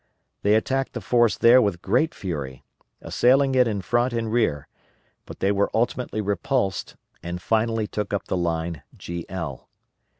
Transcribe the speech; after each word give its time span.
They 0.41 0.55
attacked 0.55 0.93
the 0.93 0.99
force 0.99 1.37
there 1.37 1.61
with 1.61 1.83
great 1.83 2.15
fury, 2.15 2.63
assailing 3.01 3.53
it 3.53 3.67
in 3.67 3.83
front 3.83 4.13
and 4.13 4.31
rear, 4.31 4.67
but 5.27 5.41
they 5.41 5.51
were 5.51 5.69
ultimately 5.75 6.21
repulsed, 6.21 6.95
and 7.21 7.39
finally 7.39 7.85
took 7.85 8.11
up 8.11 8.25
the 8.25 8.35
line 8.35 8.81
GL. 8.97 9.61